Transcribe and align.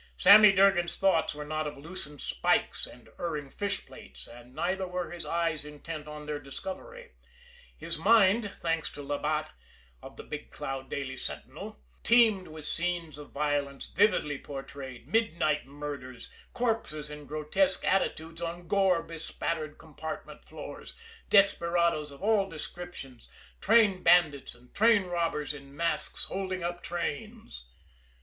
Sammy 0.17 0.51
Durgan's 0.51 0.97
thoughts 0.97 1.35
were 1.35 1.45
not 1.45 1.67
of 1.67 1.77
loosened 1.77 2.21
spikes 2.21 2.87
and 2.87 3.07
erring 3.19 3.51
fishplates, 3.51 4.27
and 4.27 4.55
neither 4.55 4.87
were 4.87 5.11
his 5.11 5.27
eyes 5.27 5.63
intent 5.63 6.07
on 6.07 6.25
their 6.25 6.39
discovery 6.39 7.11
his 7.77 7.99
mind, 7.99 8.49
thanks 8.55 8.89
to 8.93 9.03
Labatt, 9.03 9.53
of 10.01 10.17
the 10.17 10.23
Big 10.23 10.49
Cloud 10.49 10.89
Daily 10.89 11.15
Sentinel, 11.17 11.77
teemed 12.01 12.47
with 12.47 12.65
scenes 12.65 13.19
of 13.19 13.29
violence 13.29 13.85
vividly 13.95 14.39
portrayed, 14.39 15.07
midnight 15.07 15.67
murders, 15.67 16.31
corpses 16.51 17.11
in 17.11 17.27
grotesque 17.27 17.85
attitudes 17.85 18.41
on 18.41 18.67
gore 18.67 19.03
bespattered 19.03 19.77
compartment 19.77 20.43
floors, 20.43 20.95
desperadoes 21.29 22.09
of 22.09 22.23
all 22.23 22.49
descriptions, 22.49 23.29
train 23.61 24.01
bandits 24.01 24.55
and 24.55 24.73
train 24.73 25.03
robbers 25.03 25.53
in 25.53 25.77
masks 25.77 26.23
holding 26.23 26.63
up 26.63 26.81
trains. 26.81 27.65